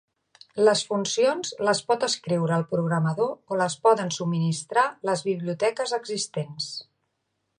[0.67, 6.71] Les funcions les pot escriure el programador o les poden subministrar les biblioteques existents.